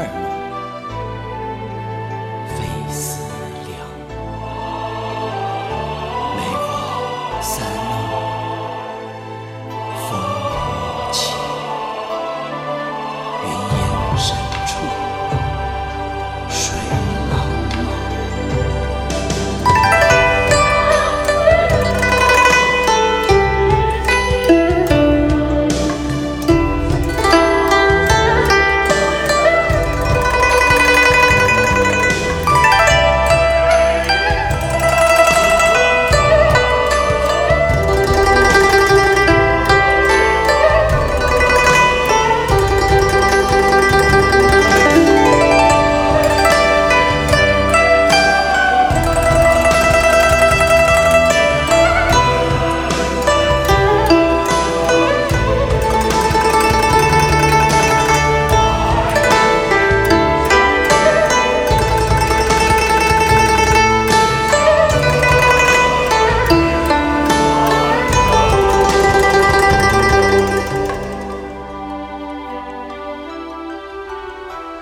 [0.00, 0.39] 二弄，非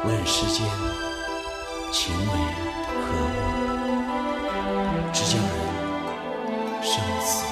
[0.08, 0.66] 问世间
[1.92, 2.32] 情为
[3.04, 3.36] 何物？
[5.12, 5.52] 只教人
[6.82, 7.44] 生死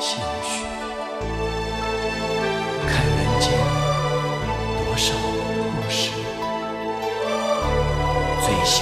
[0.00, 0.10] 相
[0.42, 0.66] 许。
[2.88, 3.46] 看人间
[4.78, 6.10] 多少故事，
[8.40, 8.74] 最消